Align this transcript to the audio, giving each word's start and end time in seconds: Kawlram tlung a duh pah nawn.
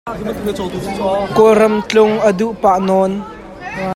Kawlram 1.35 1.75
tlung 1.89 2.13
a 2.27 2.29
duh 2.39 2.53
pah 2.61 2.79
nawn. 2.87 3.13